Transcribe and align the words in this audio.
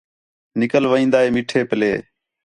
نِکل 0.59 0.83
وین٘دا 0.91 1.19
ہے 1.23 1.29
میٹھے 1.33 1.59
پلّے 1.69 1.93